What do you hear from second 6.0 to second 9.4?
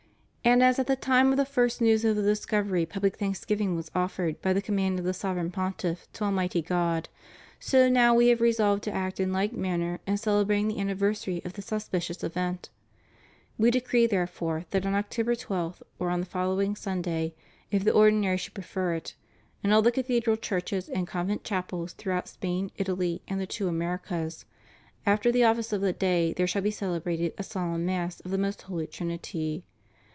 to Almighty God, so now we have resolved to act in